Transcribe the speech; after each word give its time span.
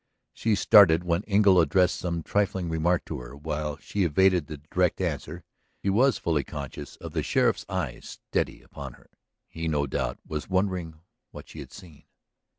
She 0.33 0.55
started 0.55 1.03
when 1.03 1.23
Engle 1.25 1.59
addressed 1.61 1.97
some 1.97 2.23
trifling 2.23 2.69
remark 2.69 3.05
to 3.05 3.19
her; 3.19 3.35
while 3.37 3.77
she 3.77 4.03
evaded 4.03 4.47
the 4.47 4.57
direct 4.57 4.99
answer 4.99 5.43
she 5.83 5.91
was 5.91 6.17
fully 6.17 6.43
conscious 6.43 6.95
of 6.95 7.11
the 7.13 7.21
sheriff's 7.21 7.67
eyes 7.69 8.07
steady 8.09 8.63
upon 8.63 8.93
her. 8.93 9.11
He, 9.47 9.67
no 9.67 9.85
doubt, 9.85 10.17
was 10.25 10.49
wondering 10.49 10.95
what 11.29 11.49
she 11.49 11.59
had 11.59 11.71
seen. 11.71 12.05